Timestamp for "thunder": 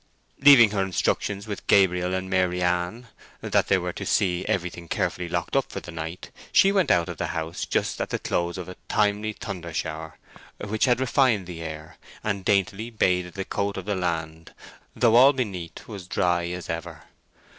9.31-9.71